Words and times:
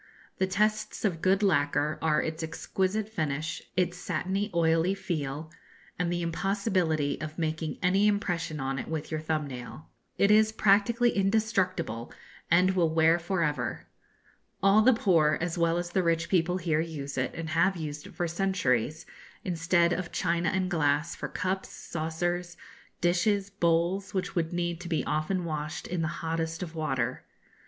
The 0.39 0.47
tests 0.47 1.05
of 1.05 1.21
good 1.21 1.43
lacquer 1.43 1.99
are 2.01 2.23
its 2.23 2.41
exquisite 2.41 3.07
finish, 3.07 3.61
its 3.77 3.97
satiny, 3.97 4.49
oily 4.51 4.95
feel, 4.95 5.51
and 5.99 6.11
the 6.11 6.23
impossibility 6.23 7.21
of 7.21 7.37
making 7.37 7.77
any 7.83 8.07
impression 8.07 8.59
on 8.59 8.79
it 8.79 8.87
with 8.87 9.11
your 9.11 9.19
thumb 9.19 9.45
nail. 9.45 9.89
It 10.17 10.31
is 10.31 10.51
practically 10.51 11.11
indestructible, 11.11 12.11
and 12.49 12.71
will 12.71 12.91
wear 12.91 13.19
for 13.19 13.43
ever. 13.43 13.85
All 14.63 14.81
the 14.81 14.91
poor 14.95 15.37
as 15.39 15.55
well 15.55 15.77
as 15.77 15.91
the 15.91 16.01
rich 16.01 16.29
people 16.29 16.57
here 16.57 16.81
use 16.81 17.15
it, 17.15 17.35
and 17.35 17.49
have 17.49 17.77
used 17.77 18.07
it 18.07 18.15
for 18.15 18.27
centuries, 18.27 19.05
instead 19.43 19.93
of 19.93 20.11
china 20.11 20.49
and 20.49 20.71
glass, 20.71 21.13
for 21.15 21.27
cups, 21.27 21.69
saucers, 21.69 22.57
dishes, 23.01 23.51
bowls, 23.51 24.15
which 24.15 24.33
would 24.35 24.51
need 24.51 24.81
to 24.81 24.89
be 24.89 25.05
often 25.05 25.45
washed 25.45 25.85
in 25.85 26.01
the 26.01 26.07
hottest 26.23 26.63
of 26.63 26.73
water. 26.73 27.23